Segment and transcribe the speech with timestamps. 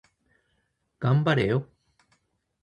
[0.99, 1.67] 頑張れよ